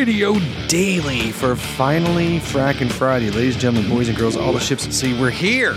[0.00, 3.30] Radio Daily for finally Frackin' Friday.
[3.30, 5.74] Ladies and gentlemen, boys and girls, all the ships at sea, we're here.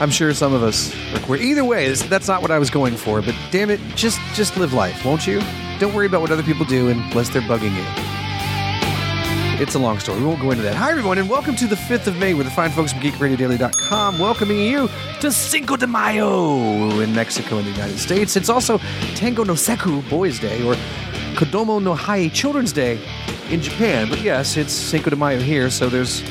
[0.00, 1.42] I'm sure some of us are queer.
[1.42, 4.72] Either way, that's not what I was going for, but damn it, just just live
[4.72, 5.42] life, won't you?
[5.78, 7.84] Don't worry about what other people do unless they're bugging you.
[9.62, 10.20] It's a long story.
[10.20, 10.74] We won't go into that.
[10.76, 14.18] Hi, everyone, and welcome to the 5th of May with the fine folks from GeekRadioDaily.com,
[14.18, 14.88] welcoming you
[15.20, 18.34] to Cinco de Mayo in Mexico and the United States.
[18.34, 18.78] It's also
[19.14, 20.74] Tango no Sekku, Boys' Day, or
[21.34, 23.00] Kodomo no Hi, Children's Day
[23.50, 24.08] in Japan.
[24.08, 26.22] But yes, it's Cinco de Mayo here, so there's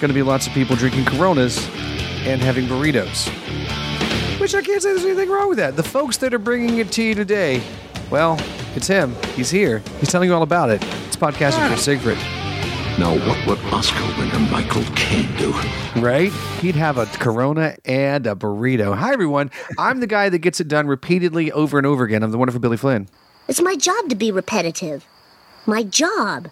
[0.00, 1.66] going to be lots of people drinking Coronas
[2.26, 3.28] and having burritos.
[4.38, 5.76] Which I can't say there's anything wrong with that.
[5.76, 7.62] The folks that are bringing it to you today,
[8.10, 8.38] well,
[8.74, 9.14] it's him.
[9.34, 9.82] He's here.
[10.00, 10.82] He's telling you all about it.
[11.06, 12.18] It's podcasting for Siegfried.
[12.98, 15.52] Now, what would Oscar winner Michael Caine do?
[15.98, 16.30] Right?
[16.60, 18.94] He'd have a Corona and a burrito.
[18.94, 19.50] Hi, everyone.
[19.78, 22.22] I'm the guy that gets it done repeatedly over and over again.
[22.22, 23.08] I'm the wonderful Billy Flynn.
[23.52, 25.04] It's my job to be repetitive.
[25.66, 26.48] My job.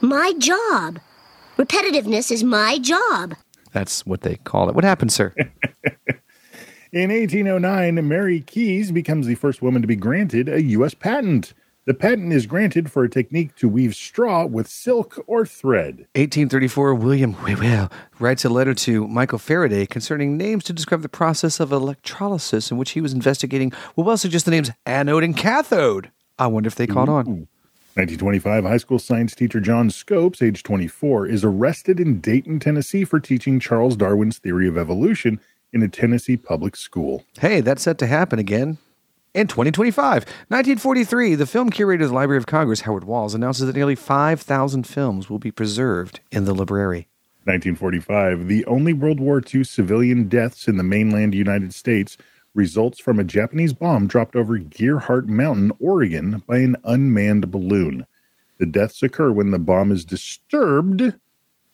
[0.00, 1.00] My job.
[1.58, 3.34] Repetitiveness is my job.
[3.72, 4.76] That's what they call it.
[4.76, 5.34] What happened, sir?
[6.92, 10.94] In 1809, Mary Kies becomes the first woman to be granted a U.S.
[10.94, 11.54] patent.
[11.86, 16.06] The patent is granted for a technique to weave straw with silk or thread.
[16.14, 21.58] 1834, William Whewell writes a letter to Michael Faraday concerning names to describe the process
[21.58, 23.72] of electrolysis in which he was investigating.
[23.96, 26.12] Whewell suggests the names anode and cathode.
[26.38, 27.48] I wonder if they caught on.
[27.96, 33.20] 1925, high school science teacher John Scopes, age 24, is arrested in Dayton, Tennessee for
[33.20, 35.38] teaching Charles Darwin's theory of evolution
[35.72, 37.24] in a Tennessee public school.
[37.38, 38.78] Hey, that's set to happen again.
[39.32, 43.76] In 2025, 1943, the film curator of the Library of Congress, Howard Walls, announces that
[43.76, 47.08] nearly 5,000 films will be preserved in the library.
[47.44, 52.16] 1945, the only World War II civilian deaths in the mainland United States
[52.54, 58.06] results from a Japanese bomb dropped over Gearhart Mountain, Oregon, by an unmanned balloon.
[58.58, 61.14] The deaths occur when the bomb is disturbed,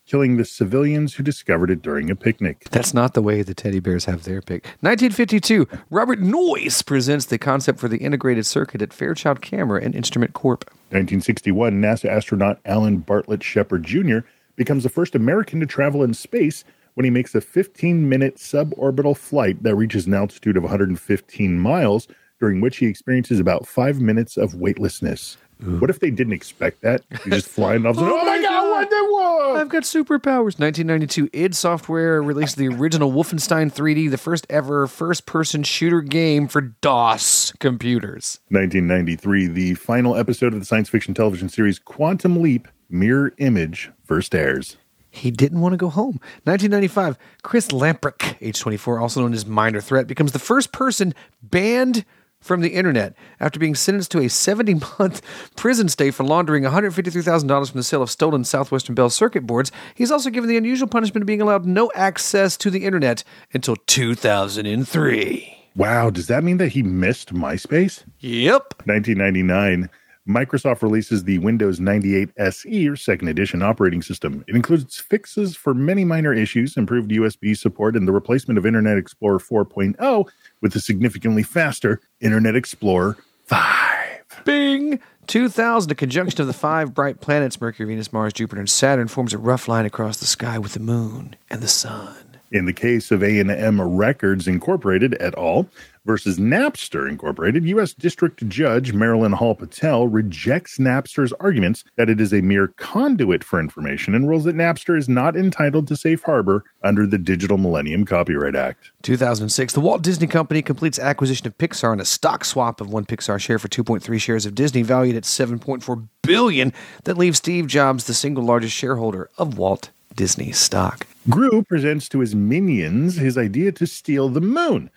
[0.06, 2.65] killing the civilians who discovered it during a picnic.
[2.71, 4.65] That's not the way the teddy bears have their pick.
[4.81, 10.32] 1952, Robert Noyce presents the concept for the integrated circuit at Fairchild Camera and Instrument
[10.32, 10.65] Corp.
[10.88, 14.21] 1961, NASA astronaut Alan Bartlett Shepard Jr.
[14.56, 16.65] becomes the first American to travel in space
[17.00, 22.06] when he makes a 15 minute suborbital flight that reaches an altitude of 115 miles,
[22.38, 25.38] during which he experiences about five minutes of weightlessness.
[25.62, 27.03] What if they didn't expect that?
[27.25, 27.97] He's just flying off.
[27.99, 29.56] Oh, oh, my God, what the what?
[29.62, 30.59] I've got superpowers.
[30.61, 36.49] 1992, id Software released the original Wolfenstein 3D, the first ever first person shooter game
[36.49, 38.41] for DOS computers.
[38.50, 44.34] 1993, the final episode of the science fiction television series Quantum Leap Mirror Image first
[44.34, 44.77] airs.
[45.10, 46.21] He didn't want to go home.
[46.44, 52.04] 1995, Chris Lamprecht, age 24, also known as Minor Threat, becomes the first person banned
[52.41, 55.22] from the internet after being sentenced to a 70 month
[55.56, 59.70] prison stay for laundering $153,000 from the sale of stolen Southwestern Bell circuit boards.
[59.94, 63.76] He's also given the unusual punishment of being allowed no access to the internet until
[63.76, 65.56] 2003.
[65.76, 68.04] Wow, does that mean that he missed MySpace?
[68.19, 68.82] Yep.
[68.87, 69.88] 1999,
[70.28, 74.44] Microsoft releases the Windows 98 SE or second edition operating system.
[74.47, 78.98] It includes fixes for many minor issues, improved USB support, and the replacement of Internet
[78.98, 80.28] Explorer 4.0
[80.60, 83.16] with a significantly faster Internet Explorer
[83.47, 84.44] 5.
[84.44, 85.00] Bing!
[85.26, 89.32] 2000, a conjunction of the five bright planets Mercury, Venus, Mars, Jupiter, and Saturn forms
[89.32, 92.30] a rough line across the sky with the moon and the sun.
[92.53, 95.69] In the case of A&M Records Incorporated et al.
[96.05, 97.94] versus Napster Incorporated, U.S.
[97.94, 103.61] District Judge Marilyn Hall Patel rejects Napster's arguments that it is a mere conduit for
[103.61, 108.05] information and rules that Napster is not entitled to safe harbor under the Digital Millennium
[108.05, 108.91] Copyright Act.
[109.03, 113.05] 2006, the Walt Disney Company completes acquisition of Pixar in a stock swap of one
[113.05, 116.72] Pixar share for 2.3 shares of Disney, valued at 7.4 billion.
[117.05, 121.06] That leaves Steve Jobs the single largest shareholder of Walt Disney stock.
[121.28, 124.90] Gru presents to his minions his idea to steal the moon.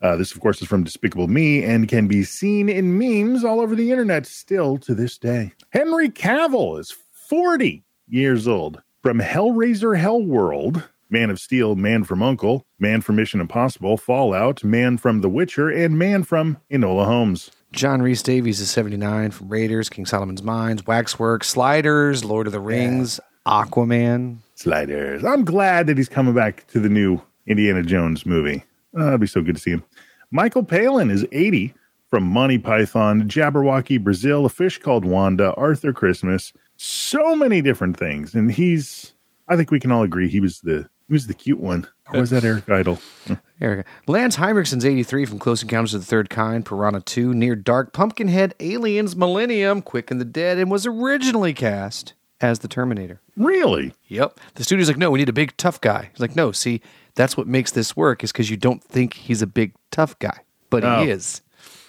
[0.00, 3.60] Uh, this, of course, is from Despicable Me and can be seen in memes all
[3.60, 5.52] over the internet still to this day.
[5.70, 6.94] Henry Cavill is
[7.28, 8.82] 40 years old.
[9.02, 14.96] From Hellraiser Hellworld, Man of Steel, Man from Uncle, Man from Mission Impossible, Fallout, Man
[14.96, 17.50] from The Witcher, and Man from Enola Holmes.
[17.72, 23.20] John Rhys-Davies is 79 from Raiders, King Solomon's Mines, Waxworks, Sliders, Lord of the Rings,
[23.46, 24.38] Aquaman.
[24.56, 25.22] Sliders.
[25.22, 28.64] I'm glad that he's coming back to the new Indiana Jones movie.
[28.94, 29.84] Oh, that'd be so good to see him.
[30.30, 31.74] Michael Palin is 80
[32.08, 38.34] from Monty Python, Jabberwocky, Brazil, A Fish Called Wanda, Arthur Christmas, so many different things.
[38.34, 39.12] And he's,
[39.46, 41.86] I think we can all agree he was the, he was the cute one.
[42.12, 42.98] Or was that Eric Idle?
[43.60, 43.86] Eric.
[44.06, 48.54] Lance Henriksen's 83 from Close Encounters of the Third Kind, Piranha 2, Near Dark, Pumpkinhead,
[48.58, 53.20] Aliens, Millennium, Quick and the Dead, and was originally cast as the Terminator.
[53.36, 53.92] Really?
[54.08, 54.38] Yep.
[54.54, 56.10] The studio's like, no, we need a big tough guy.
[56.12, 56.80] He's like, no, see,
[57.14, 60.38] that's what makes this work is because you don't think he's a big tough guy,
[60.70, 61.02] but Oh.
[61.02, 61.42] he is.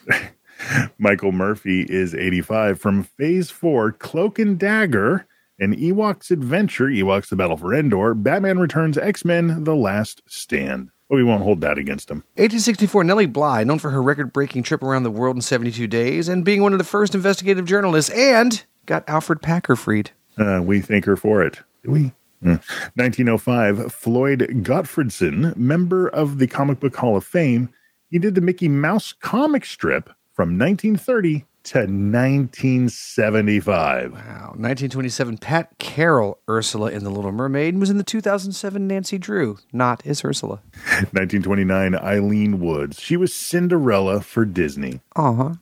[0.97, 5.27] Michael Murphy is 85 from Phase 4, Cloak and Dagger,
[5.59, 10.89] and Ewok's Adventure, Ewoks the Battle for Endor, Batman Returns, X Men, The Last Stand.
[11.09, 12.17] But we won't hold that against him.
[12.35, 16.27] 1864, Nellie Bly, known for her record breaking trip around the world in 72 days
[16.27, 20.11] and being one of the first investigative journalists, and got Alfred Packer freed.
[20.37, 21.59] Uh, we thank her for it.
[21.83, 22.05] Do we?
[22.45, 22.61] Uh,
[22.95, 27.69] 1905, Floyd Gottfredson, member of the Comic Book Hall of Fame,
[28.11, 34.13] he did the Mickey Mouse comic strip from 1930 to 1975.
[34.13, 34.19] Wow.
[34.55, 40.05] 1927, Pat Carroll, Ursula in The Little Mermaid, was in the 2007 Nancy Drew, not
[40.05, 40.61] as Ursula.
[41.11, 42.99] 1929, Ilene Woods.
[43.01, 45.01] She was Cinderella for Disney.
[45.15, 45.53] Uh huh.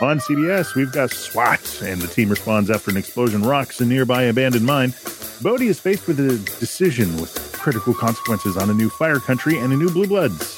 [0.00, 4.22] On CBS, we've got SWAT, and the team responds after an explosion rocks a nearby
[4.24, 4.94] abandoned mine.
[5.42, 9.72] Bode is faced with a decision with critical consequences on a new fire country and
[9.72, 10.56] a new blue bloods.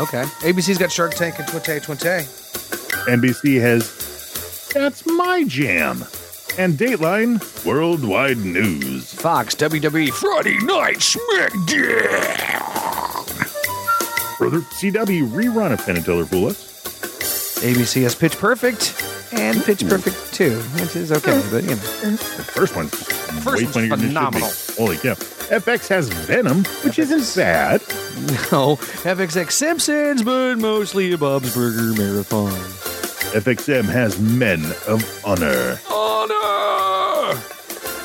[0.00, 0.24] Okay.
[0.40, 2.26] ABC's got Shark Tank and 20/20.
[3.06, 6.04] NBC has That's My Jam.
[6.58, 9.12] And Dateline Worldwide News.
[9.14, 12.38] Fox, WWE, Friday Night SmackDown.
[14.38, 16.71] Brother CW rerun of Penn and Teller Fool Us.
[17.62, 19.00] ABC has Pitch Perfect
[19.32, 20.50] and Pitch Perfect 2,
[20.80, 21.76] which is okay, but you know.
[21.76, 22.16] The
[22.52, 23.10] first one's just
[23.44, 24.06] First way one's funnier than it should be.
[24.08, 24.50] phenomenal.
[24.76, 25.14] Holy cow.
[25.14, 27.80] FX has Venom, which isn't bad.
[28.52, 32.52] No, FXX Simpsons, but mostly a Bob's Burger marathon.
[33.32, 35.78] FXM has Men of Honor.
[35.90, 37.34] Honor!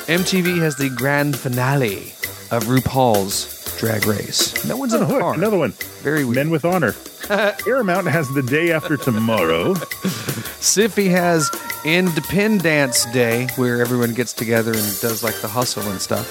[0.08, 2.14] MTV has the grand finale
[2.50, 4.64] of RuPaul's Drag Race.
[4.64, 5.34] No one's in Oh, the look, car.
[5.34, 5.72] another one.
[6.02, 6.36] Very weird.
[6.36, 6.92] Men with Honor.
[7.64, 9.74] Paramount has The Day After Tomorrow.
[9.74, 11.50] Syfy has
[11.84, 16.26] Independence Day, where everyone gets together and does like the hustle and stuff.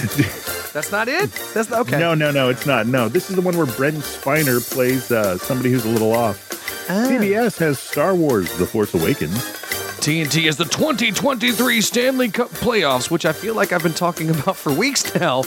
[0.74, 1.32] That's not it.
[1.54, 1.98] That's not, okay.
[1.98, 2.86] No, no, no, it's not.
[2.86, 6.46] No, this is the one where Brent Spiner plays uh, somebody who's a little off.
[6.90, 7.06] Ah.
[7.08, 9.38] CBS has Star Wars The Force Awakens.
[10.00, 14.56] TNT is the 2023 Stanley Cup playoffs, which I feel like I've been talking about
[14.56, 15.42] for weeks now.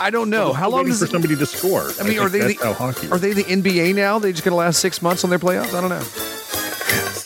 [0.00, 1.90] I don't know how long Waiting does for somebody to score.
[2.00, 4.18] I mean, are they the, hockey are they the NBA now?
[4.18, 5.74] They just going to last six months on their playoffs?
[5.74, 6.04] I don't know.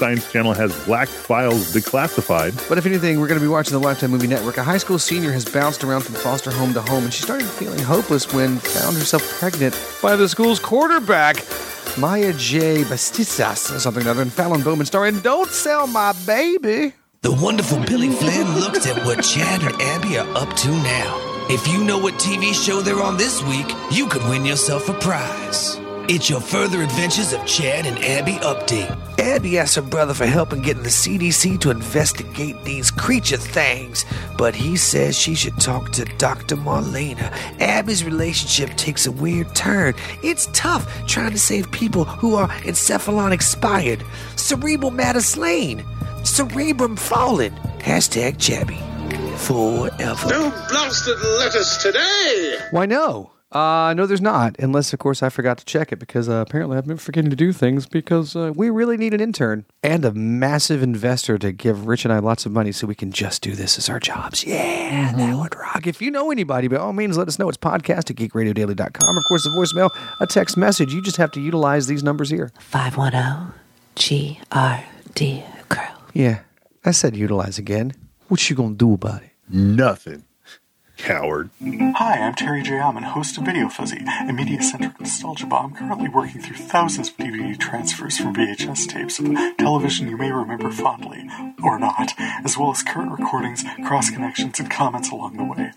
[0.01, 2.69] Science Channel has Black Files Declassified.
[2.71, 4.57] But if anything, we're going to be watching the Lifetime Movie Network.
[4.57, 7.47] A high school senior has bounced around from foster home to home, and she started
[7.47, 11.37] feeling hopeless when found herself pregnant by the school's quarterback,
[11.99, 12.83] Maya J.
[12.85, 16.95] Bastizas, or something other, than Fallon Bowman starring Don't Sell My Baby.
[17.21, 21.30] The wonderful Billy Flynn looks at what Chad and Abby are up to now.
[21.53, 24.93] If you know what TV show they're on this week, you could win yourself a
[24.93, 25.81] prize.
[26.09, 28.97] It's your further adventures of Chad and Abby update.
[29.19, 34.05] Abby asked her brother for help in getting the CDC to investigate these creature things,
[34.39, 36.55] but he says she should talk to Dr.
[36.55, 37.33] Marlena.
[37.59, 39.95] Abby's relationship takes a weird turn.
[40.23, 44.05] It's tough trying to save people who are encephalon expired,
[44.37, 45.85] cerebral matter slain,
[46.23, 47.53] cerebrum fallen.
[47.81, 48.90] Hashtag Chabby.
[49.41, 50.29] Forever.
[50.29, 52.59] No blasted letters today!
[52.71, 53.33] Why no?
[53.51, 54.57] Uh, no, there's not.
[54.61, 57.37] Unless, of course, I forgot to check it because uh, apparently I've been forgetting to
[57.37, 61.89] do things because uh, we really need an intern and a massive investor to give
[61.89, 64.45] Rich and I lots of money so we can just do this as our jobs.
[64.45, 65.87] Yeah, that would rock.
[65.89, 67.49] If you know anybody, by all means, let us know.
[67.49, 69.17] It's podcast at geekradiodaily.com.
[69.17, 70.93] Of course, a voicemail, a text message.
[70.95, 72.53] You just have to utilize these numbers here.
[72.61, 73.53] 510
[73.97, 75.85] GRD Crow.
[76.15, 76.41] Yeah,
[76.85, 77.95] I said utilize again.
[78.29, 79.30] What you gonna do about it?
[79.51, 80.25] Nothing.
[81.01, 81.51] Coward.
[81.61, 82.79] Hi, I'm Terry J.
[82.79, 87.59] Alman, host of Video Fuzzy, a media-centric nostalgia bomb currently working through thousands of DVD
[87.59, 89.27] transfers from VHS tapes of
[89.57, 91.29] television you may remember fondly,
[91.65, 92.13] or not,
[92.45, 95.73] as well as current recordings, cross-connections, and comments along the way.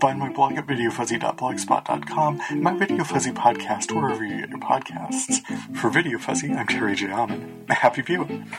[0.00, 5.40] Find my blog at videofuzzy.blogspot.com and my Video Fuzzy podcast wherever you get your podcasts.
[5.76, 7.10] For Video Fuzzy, I'm Terry J.
[7.10, 7.66] Alman.
[7.68, 8.50] Happy viewing.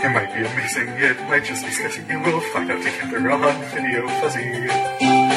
[0.00, 3.64] It might be amazing, it might just be sketchy, and we'll find out together on
[3.70, 5.27] Video Fuzzy.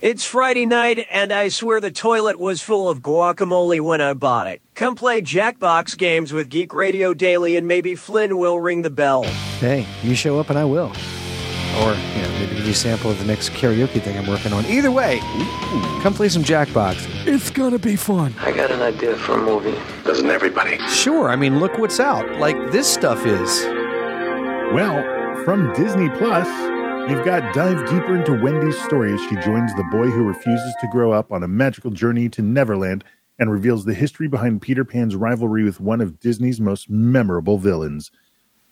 [0.00, 4.46] It's Friday night, and I swear the toilet was full of guacamole when I bought
[4.46, 4.60] it.
[4.76, 9.24] Come play Jackbox games with Geek Radio Daily, and maybe Flynn will ring the bell.
[9.58, 10.92] Hey, you show up and I will.
[11.82, 14.52] Or, you know, maybe give you a sample of the next karaoke thing I'm working
[14.52, 14.64] on.
[14.66, 15.18] Either way,
[16.00, 17.04] come play some Jackbox.
[17.26, 18.32] It's gonna be fun.
[18.38, 19.76] I got an idea for a movie.
[20.04, 20.78] Doesn't everybody?
[20.86, 22.38] Sure, I mean, look what's out.
[22.38, 23.64] Like this stuff is.
[24.72, 26.46] Well, from Disney Plus,
[27.08, 30.88] We've got dive deeper into Wendy's story as she joins the boy who refuses to
[30.88, 33.02] grow up on a magical journey to Neverland
[33.38, 38.10] and reveals the history behind Peter Pan's rivalry with one of Disney's most memorable villains.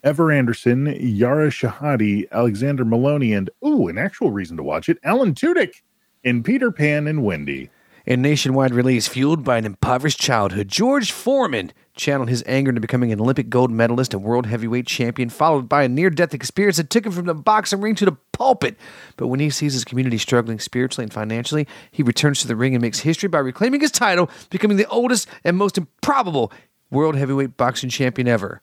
[0.03, 5.33] Ever Anderson, Yara Shahidi, Alexander Molony, and, ooh, an actual reason to watch it, Alan
[5.33, 5.81] Tudyk
[6.23, 7.71] in Peter Pan and Wendy.
[8.07, 13.11] In nationwide release, fueled by an impoverished childhood, George Foreman channeled his anger into becoming
[13.11, 16.89] an Olympic gold medalist and world heavyweight champion, followed by a near death experience that
[16.89, 18.77] took him from the boxing ring to the pulpit.
[19.17, 22.73] But when he sees his community struggling spiritually and financially, he returns to the ring
[22.73, 26.53] and makes history by reclaiming his title, becoming the oldest and most improbable
[26.89, 28.61] world heavyweight boxing champion ever.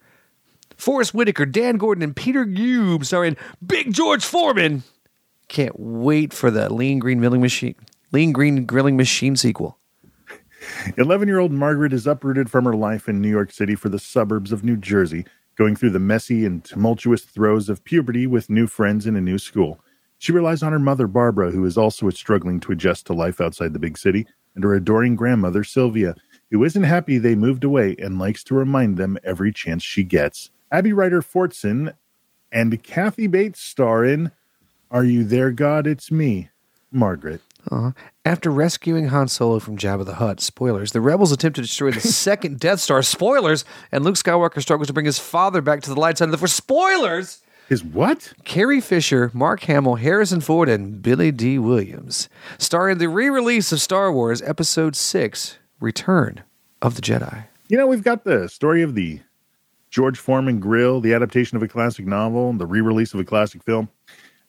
[0.78, 4.84] Forest Whitaker, Dan Gordon, and Peter Gube starring Big George Foreman.
[5.48, 7.74] Can't wait for the Lean Green Milling Machine,
[8.14, 9.76] Lean Green Grilling Machine sequel.
[10.96, 13.98] 11 year old Margaret is uprooted from her life in New York City for the
[13.98, 18.68] suburbs of New Jersey, going through the messy and tumultuous throes of puberty with new
[18.68, 19.80] friends in a new school.
[20.16, 23.72] She relies on her mother, Barbara, who is also struggling to adjust to life outside
[23.72, 26.14] the big city, and her adoring grandmother, Sylvia,
[26.52, 30.52] who isn't happy they moved away and likes to remind them every chance she gets.
[30.70, 31.92] Abby Ryder Fortson
[32.52, 34.30] and Kathy Bates star in
[34.88, 35.88] Are You There, God?
[35.88, 36.50] It's Me,
[36.92, 37.40] Margaret.
[37.70, 37.92] Uh,
[38.24, 42.00] after rescuing Han Solo from Jabba the Hutt, spoilers, the rebels attempt to destroy the
[42.02, 46.00] second Death Star, spoilers, and Luke Skywalker struggles to bring his father back to the
[46.00, 47.40] light side of the Force, spoilers!
[47.68, 48.34] His what?
[48.44, 52.28] Carrie Fisher, Mark Hamill, Harrison Ford, and Billy Dee Williams,
[52.58, 56.42] star in the re release of Star Wars Episode 6 Return
[56.82, 57.46] of the Jedi.
[57.68, 59.20] You know, we've got the story of the
[59.88, 63.24] George Foreman Grill, the adaptation of a classic novel, and the re release of a
[63.24, 63.88] classic film.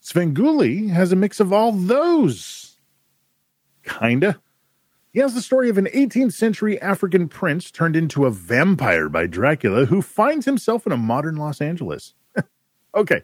[0.03, 2.64] Svengoolie has a mix of all those.
[3.85, 4.39] Kinda.
[5.13, 9.27] He has the story of an 18th century African prince turned into a vampire by
[9.27, 12.13] Dracula who finds himself in a modern Los Angeles.
[12.95, 13.21] okay,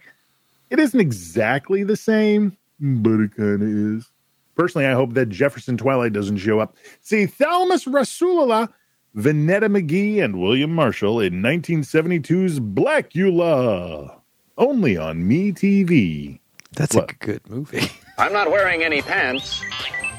[0.70, 4.10] it isn't exactly the same, but it kind of is.
[4.56, 6.78] Personally, I hope that Jefferson Twilight doesn't show up.
[7.02, 8.70] See, Thalmus Rasulala,
[9.16, 14.18] Vonetta McGee, and William Marshall in 1972's Blackula.
[14.58, 16.40] Only on Me TV.
[16.74, 17.92] That's a good movie.
[18.18, 19.62] I'm not wearing any pants.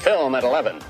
[0.02, 0.80] Film at 11.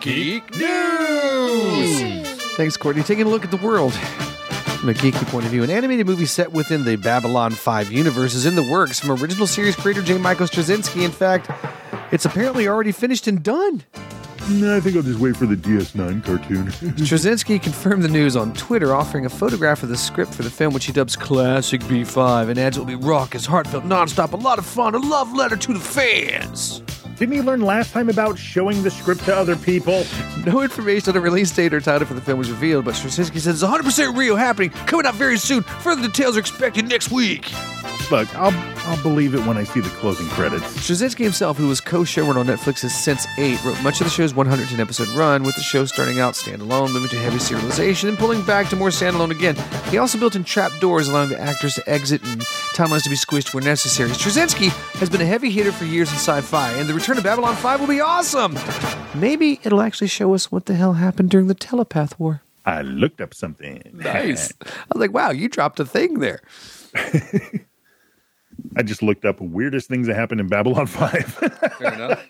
[0.00, 2.28] Geek News!
[2.56, 3.04] Thanks, Courtney.
[3.04, 5.62] Taking a look at the world from a geeky point of view.
[5.62, 9.46] An animated movie set within the Babylon 5 universe is in the works from original
[9.46, 10.18] series creator J.
[10.18, 11.04] Michael Straczynski.
[11.04, 11.48] In fact,
[12.10, 13.84] it's apparently already finished and done.
[14.50, 16.66] No, I think I'll just wait for the DS9 cartoon.
[16.98, 20.74] Straczynski confirmed the news on Twitter, offering a photograph of the script for the film,
[20.74, 24.58] which he dubs Classic B5, and adds it will be raucous, heartfelt, nonstop, a lot
[24.58, 26.82] of fun, a love letter to the fans.
[27.16, 30.04] Didn't he learn last time about showing the script to other people?
[30.44, 33.40] No information on the release date or title for the film was revealed, but Straczynski
[33.40, 35.62] says it's 100% real, happening, coming out very soon.
[35.62, 37.50] Further details are expected next week.
[38.10, 38.52] Look, I'll
[38.86, 40.64] I'll believe it when I see the closing credits.
[40.64, 44.78] Straczynski himself, who was co-showrunner on Netflix's Sense 8, wrote much of the show's 110
[44.78, 48.68] episode run, with the show starting out standalone, moving to heavy serialization, and pulling back
[48.68, 49.56] to more standalone again.
[49.90, 52.42] He also built in trap doors, allowing the actors to exit and
[52.74, 54.10] timelines to be squished where necessary.
[54.10, 54.68] Straczynski
[54.98, 57.80] has been a heavy hitter for years in sci-fi, and the return of Babylon 5
[57.80, 58.58] will be awesome.
[59.14, 62.42] Maybe it'll actually show us what the hell happened during the telepath war.
[62.66, 63.82] I looked up something.
[63.94, 64.52] Nice.
[64.62, 66.42] I was like, wow, you dropped a thing there.
[68.76, 71.24] I just looked up weirdest things that happened in Babylon 5.
[71.78, 72.26] Fair enough.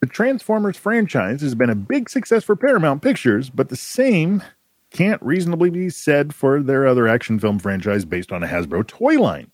[0.00, 4.42] the Transformers franchise has been a big success for Paramount Pictures, but the same
[4.90, 9.20] can't reasonably be said for their other action film franchise based on a Hasbro toy
[9.20, 9.50] line,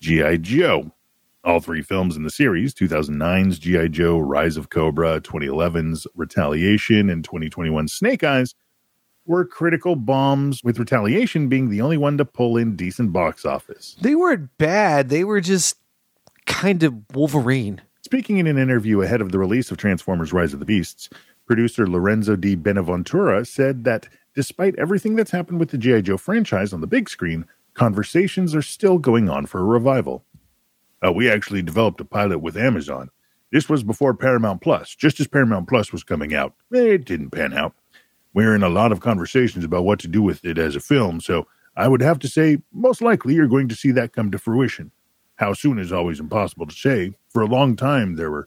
[0.00, 0.36] G.I.
[0.38, 0.92] Joe.
[1.44, 3.88] All three films in the series 2009's G.I.
[3.88, 8.54] Joe Rise of Cobra, 2011's Retaliation, and 2021's Snake Eyes
[9.28, 13.96] were critical bombs, with Retaliation being the only one to pull in decent box office.
[14.00, 15.76] They weren't bad, they were just
[16.46, 17.82] kind of Wolverine.
[18.02, 21.10] Speaking in an interview ahead of the release of Transformers Rise of the Beasts,
[21.46, 26.00] producer Lorenzo di Bonaventura said that despite everything that's happened with the G.I.
[26.00, 27.44] Joe franchise on the big screen,
[27.74, 30.24] conversations are still going on for a revival.
[31.04, 33.10] Uh, we actually developed a pilot with Amazon.
[33.52, 36.54] This was before Paramount Plus, just as Paramount Plus was coming out.
[36.70, 37.74] It didn't pan out.
[38.38, 41.20] We're in a lot of conversations about what to do with it as a film,
[41.20, 44.38] so I would have to say most likely you're going to see that come to
[44.38, 44.92] fruition.
[45.34, 47.14] How soon is always impossible to say.
[47.30, 48.46] For a long time, there were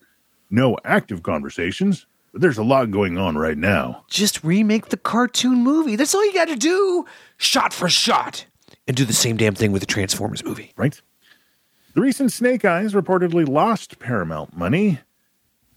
[0.50, 4.06] no active conversations, but there's a lot going on right now.
[4.10, 5.98] Just remake the cartoon movie.
[5.98, 7.04] That's all you got to do,
[7.36, 8.46] shot for shot,
[8.88, 10.72] and do the same damn thing with the Transformers movie.
[10.78, 11.02] Right?
[11.96, 15.00] The recent Snake Eyes reportedly lost Paramount money,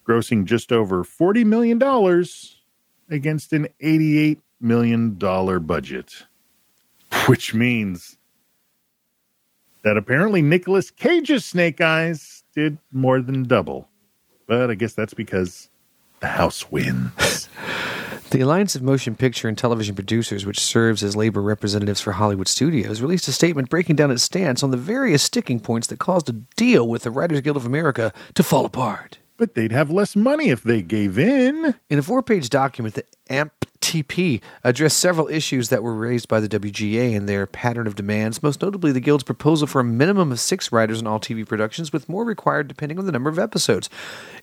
[0.06, 1.80] grossing just over $40 million
[3.11, 6.25] against an $88 million budget,
[7.26, 8.16] which means
[9.82, 13.88] that apparently Nicolas Cage's Snake Eyes did more than double.
[14.46, 15.68] But I guess that's because
[16.20, 17.49] the house wins.
[18.30, 22.49] The Alliance of Motion Picture and Television Producers, which serves as labor representatives for Hollywood
[22.49, 26.28] studios, released a statement breaking down its stance on the various sticking points that caused
[26.28, 29.18] a deal with the Writers Guild of America to fall apart.
[29.37, 31.75] But they'd have less money if they gave in.
[31.91, 36.49] In a four page document, the AMPTP addressed several issues that were raised by the
[36.49, 40.41] WGA and their pattern of demands, most notably the Guild's proposal for a minimum of
[40.41, 43.91] six writers in all TV productions, with more required depending on the number of episodes.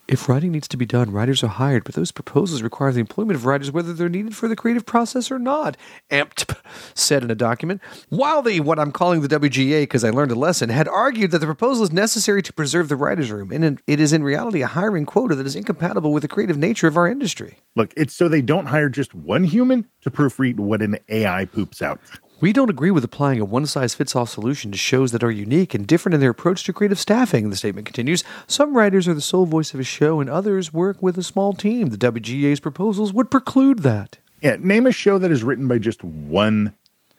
[0.07, 3.35] If writing needs to be done, writers are hired, but those proposals require the employment
[3.35, 5.77] of writers whether they're needed for the creative process or not,
[6.09, 6.57] AMPTP
[6.93, 7.81] said in a document.
[8.09, 11.39] While the, what I'm calling the WGA, because I learned a lesson, had argued that
[11.39, 14.67] the proposal is necessary to preserve the writer's room, and it is in reality a
[14.67, 17.59] hiring quota that is incompatible with the creative nature of our industry.
[17.75, 21.81] Look, it's so they don't hire just one human to proofread what an AI poops
[21.81, 22.01] out.
[22.41, 25.29] We don't agree with applying a one size fits all solution to shows that are
[25.29, 28.23] unique and different in their approach to creative staffing, the statement continues.
[28.47, 31.53] Some writers are the sole voice of a show, and others work with a small
[31.53, 31.89] team.
[31.89, 34.17] The WGA's proposals would preclude that.
[34.41, 36.73] Yeah, name a show that is written by just one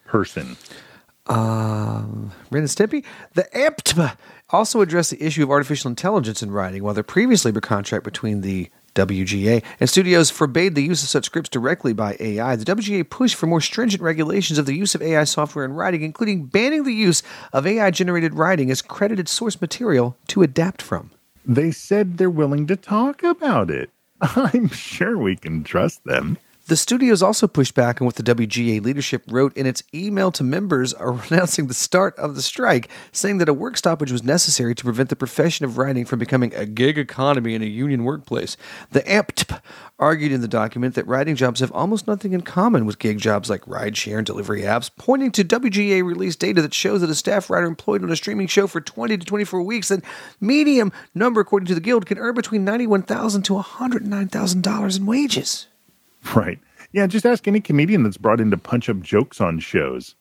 [0.07, 0.57] person.
[1.29, 2.03] Uh,
[2.51, 3.05] Ren and Stimpy?
[3.35, 4.17] The AMPTP
[4.51, 6.83] also addressed the issue of artificial intelligence in writing.
[6.83, 11.27] While there previous labor contract between the WGA and studios forbade the use of such
[11.27, 15.03] scripts directly by AI, the WGA pushed for more stringent regulations of the use of
[15.03, 17.23] AI software in writing, including banning the use
[17.53, 21.11] of AI generated writing as credited source material to adapt from.
[21.45, 23.91] They said they're willing to talk about it.
[24.21, 26.39] I'm sure we can trust them.
[26.73, 30.43] The studios also pushed back on what the WGA leadership wrote in its email to
[30.43, 34.83] members announcing the start of the strike, saying that a work stoppage was necessary to
[34.83, 38.57] prevent the profession of writing from becoming a gig economy in a union workplace.
[38.91, 39.61] The AMPTP
[39.99, 43.51] argued in the document that writing jobs have almost nothing in common with gig jobs
[43.51, 47.51] like rideshare and delivery apps, pointing to WGA released data that shows that a staff
[47.51, 50.01] writer employed on a streaming show for 20 to 24 weeks, the
[50.41, 55.67] medium number, according to the Guild, can earn between 91,000 to $109,000 in wages.
[56.35, 56.59] Right.
[56.93, 60.15] Yeah, just ask any comedian that's brought in to punch up jokes on shows.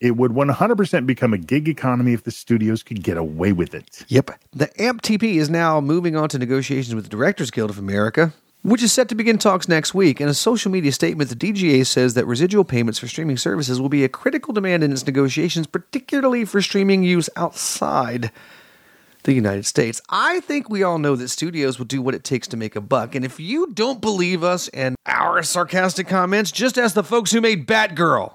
[0.00, 4.04] It would 100% become a gig economy if the studios could get away with it.
[4.08, 4.30] Yep.
[4.52, 8.82] The AMPTP is now moving on to negotiations with the Directors Guild of America, which
[8.82, 10.20] is set to begin talks next week.
[10.20, 13.88] In a social media statement, the DGA says that residual payments for streaming services will
[13.88, 18.30] be a critical demand in its negotiations, particularly for streaming use outside
[19.24, 20.00] the United States.
[20.08, 22.80] I think we all know that studios will do what it takes to make a
[22.80, 23.14] buck.
[23.14, 27.40] And if you don't believe us and our sarcastic comments, just ask the folks who
[27.40, 28.34] made Batgirl.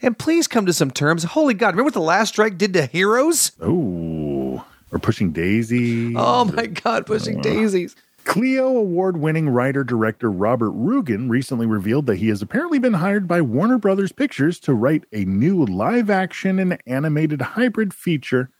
[0.00, 1.24] And please come to some terms.
[1.24, 3.52] Holy God, remember what the last strike did to heroes?
[3.60, 6.14] Oh, or pushing daisies.
[6.18, 7.94] Oh my God, pushing uh, daisies.
[8.24, 13.26] Clio award winning writer director Robert Rugan recently revealed that he has apparently been hired
[13.26, 18.50] by Warner Brothers Pictures to write a new live action and animated hybrid feature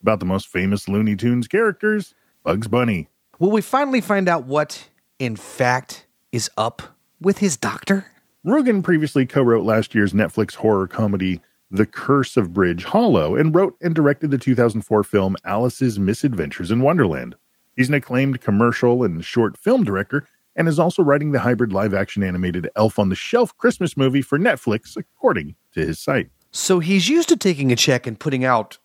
[0.00, 3.08] about the most famous Looney Tunes characters, Bugs Bunny.
[3.38, 6.82] Will we finally find out what, in fact, is up
[7.20, 8.06] with his doctor?
[8.44, 13.54] Rugan previously co wrote last year's Netflix horror comedy The Curse of Bridge Hollow and
[13.54, 17.34] wrote and directed the 2004 film Alice's Misadventures in Wonderland.
[17.76, 21.94] He's an acclaimed commercial and short film director and is also writing the hybrid live
[21.94, 26.30] action animated Elf on the Shelf Christmas movie for Netflix, according to his site.
[26.50, 28.78] So he's used to taking a check and putting out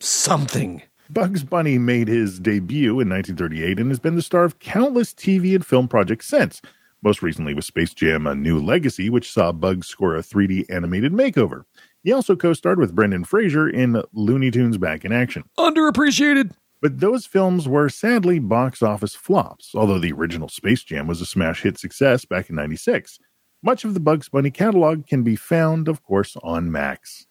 [0.00, 0.82] something.
[1.08, 5.54] Bugs Bunny made his debut in 1938 and has been the star of countless TV
[5.54, 6.62] and film projects since,
[7.02, 11.12] most recently with Space Jam A New Legacy, which saw Bugs score a 3D animated
[11.12, 11.64] makeover.
[12.04, 15.44] He also co starred with Brendan Fraser in Looney Tunes Back in Action.
[15.58, 16.52] Underappreciated.
[16.80, 21.26] But those films were sadly box office flops, although the original Space Jam was a
[21.26, 23.18] smash hit success back in 96.
[23.62, 27.26] Much of the Bugs Bunny catalog can be found, of course, on Max.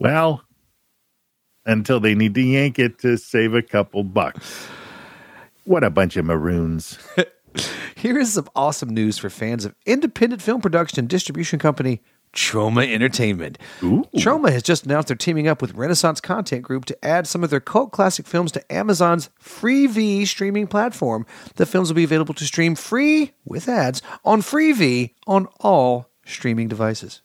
[0.00, 0.42] Well,
[1.68, 4.66] until they need to yank it to save a couple bucks.
[5.64, 6.98] What a bunch of maroons.
[7.94, 12.00] Here is some awesome news for fans of independent film production and distribution company
[12.32, 13.58] Troma Entertainment.
[13.82, 14.04] Ooh.
[14.16, 17.50] Troma has just announced they're teaming up with Renaissance Content Group to add some of
[17.50, 21.26] their cult classic films to Amazon's Freevee streaming platform.
[21.56, 26.68] The films will be available to stream free with ads on Freevee on all streaming
[26.68, 27.22] devices.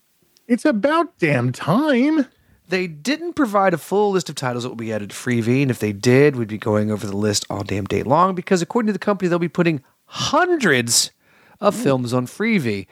[0.47, 2.27] It's about damn time.
[2.73, 5.69] They didn't provide a full list of titles that will be added to Freevee, and
[5.69, 8.87] if they did, we'd be going over the list all damn day long because according
[8.87, 11.11] to the company, they'll be putting hundreds
[11.61, 11.83] of hmm.
[11.83, 12.87] films on Freevee.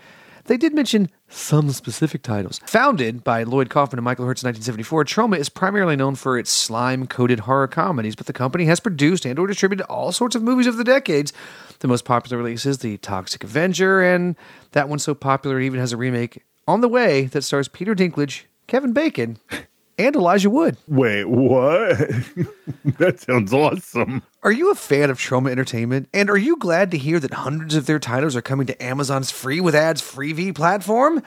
[0.45, 2.59] They did mention some specific titles.
[2.67, 6.51] Founded by Lloyd Kaufman and Michael Herz in 1974, Troma is primarily known for its
[6.51, 10.67] slime-coated horror comedies, but the company has produced and or distributed all sorts of movies
[10.67, 11.33] over the decades.
[11.79, 14.35] The most popular releases, The Toxic Avenger, and
[14.73, 17.95] that one's so popular it even has a remake on the way that stars Peter
[17.95, 19.39] Dinklage, Kevin Bacon,
[20.05, 20.77] and Elijah Wood.
[20.87, 21.97] Wait, what?
[22.97, 24.23] that sounds awesome.
[24.43, 26.09] Are you a fan of Troma Entertainment?
[26.13, 29.31] And are you glad to hear that hundreds of their titles are coming to Amazon's
[29.31, 31.21] free with ads freebie platform?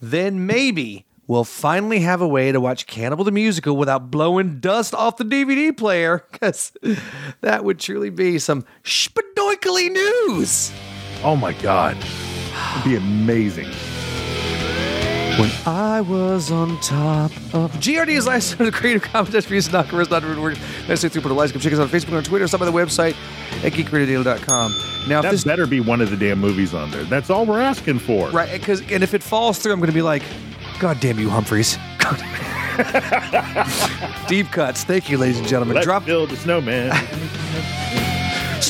[0.00, 4.94] Then maybe we'll finally have a way to watch Cannibal the Musical without blowing dust
[4.94, 6.72] off the DVD player, because
[7.40, 10.72] that would truly be some spadoikly news.
[11.22, 11.96] Oh my God.
[11.96, 13.70] It'd be amazing.
[15.40, 19.88] When I was on top of GRD is last the creative contest for use not
[19.88, 20.58] commerce not work.
[20.86, 21.50] Nice through put a like.
[21.50, 23.16] Come check us out on Facebook on Twitter, stop by the website
[23.64, 24.74] at geekradiodaily.com.
[25.08, 27.04] Now, That this better be one of the damn movies on there.
[27.04, 28.28] That's all we're asking for.
[28.30, 30.22] right, because and if it falls through, I'm going to be like,
[30.78, 31.78] God damn you, Humphreys.
[34.28, 34.84] Deep cuts.
[34.84, 35.76] Thank you, ladies and gentlemen.
[35.76, 36.90] Let's Drop build a snowman.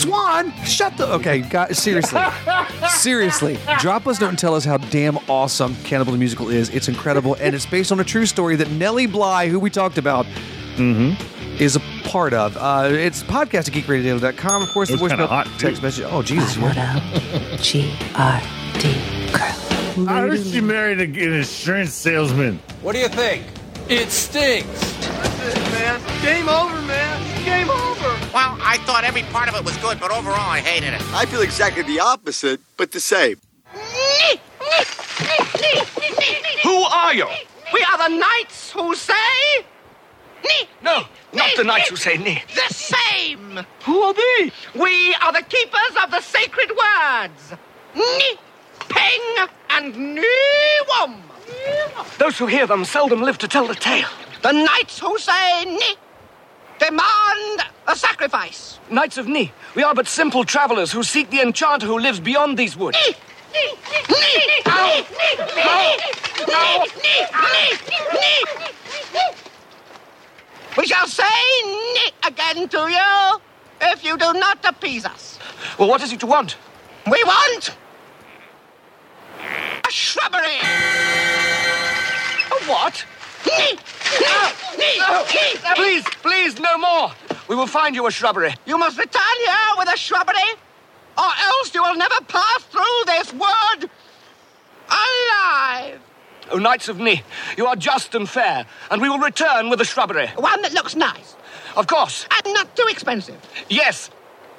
[0.03, 0.53] Swan.
[0.65, 1.07] Shut the.
[1.15, 1.79] Okay, guys.
[1.79, 2.21] Seriously,
[2.91, 3.59] seriously.
[3.79, 6.69] Drop us a note and tell us how damn awesome Cannibal the Musical is.
[6.71, 9.99] It's incredible, and it's based on a true story that Nellie Bly, who we talked
[9.99, 10.27] about,
[11.59, 12.57] is a part of.
[12.57, 14.63] Uh, it's podcast at geekradiodaily.com.
[14.63, 15.67] Of course, the It was voicemail kinda hot, too.
[15.69, 16.05] text message.
[16.09, 16.57] Oh, Jesus.
[16.59, 17.03] What up?
[17.61, 18.41] G R
[18.75, 18.95] D
[19.33, 20.09] girl.
[20.09, 22.59] I heard she married a- an insurance salesman.
[22.81, 23.43] What do you think?
[23.89, 24.90] It stinks.
[25.41, 26.01] That's it, man.
[26.23, 27.45] Game over, man.
[27.45, 28.09] Game over.
[28.33, 31.03] Well, I thought every part of it was good, but overall I hated it.
[31.15, 33.37] I feel exactly the opposite, but the same.
[36.63, 37.27] Who are you?
[37.73, 39.65] We are the knights who say
[40.45, 40.69] ni!
[40.83, 42.43] No, not the knights who say nee.
[42.55, 43.65] the same.
[43.85, 44.53] Who are they?
[44.75, 47.55] We are the keepers of the sacred words.
[47.95, 48.37] Ni,
[48.89, 51.17] peng, and niwom.
[52.19, 54.09] Those who hear them seldom live to tell the tale.
[54.43, 55.97] The knights who say ni
[56.79, 58.79] demand a sacrifice.
[58.91, 62.59] Knights of Ni, we are but simple travelers who seek the enchanter who lives beyond
[62.59, 62.97] these woods.
[63.07, 63.15] Ni!
[63.53, 63.67] Ni!
[64.09, 65.05] Ni!
[65.07, 66.01] Ni!
[70.79, 71.25] We shall say
[71.65, 73.41] ni again to you
[73.83, 75.39] if you do not appease us.
[75.79, 76.57] Well, what is it you want?
[77.07, 77.77] We want
[79.87, 80.61] a shrubbery.
[82.51, 83.05] A what?
[83.47, 83.79] Ni,
[85.77, 87.13] Please, please, no more.
[87.49, 88.55] We will find you a shrubbery.
[88.67, 90.37] You must return here with a shrubbery,
[91.19, 93.91] or else you will never pass through this wood
[94.89, 96.01] alive.
[96.51, 97.23] O Knights of Ni,
[97.57, 100.27] you are just and fair, and we will return with a shrubbery.
[100.37, 101.37] One that looks nice
[101.77, 102.27] Of course.
[102.45, 103.37] and not too expensive.
[103.69, 104.11] Yes.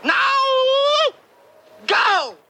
[0.04, 0.14] Now,
[1.88, 2.36] go!